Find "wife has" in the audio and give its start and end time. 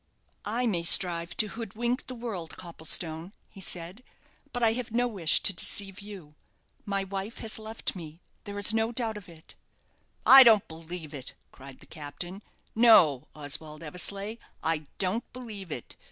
7.03-7.59